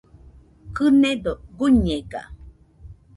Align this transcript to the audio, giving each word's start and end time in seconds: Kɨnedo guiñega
Kɨnedo 0.75 1.33
guiñega 1.57 2.21